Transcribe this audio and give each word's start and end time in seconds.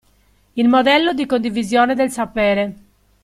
Il 0.55 0.67
modello 0.67 1.13
di 1.13 1.27
condivisione 1.27 1.93
del 1.93 2.09
sapere. 2.09 2.75